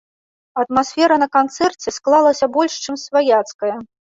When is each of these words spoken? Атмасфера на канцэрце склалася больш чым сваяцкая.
Атмасфера 0.61 1.17
на 1.25 1.27
канцэрце 1.37 1.87
склалася 1.99 2.51
больш 2.59 2.73
чым 2.87 2.95
сваяцкая. 3.07 3.75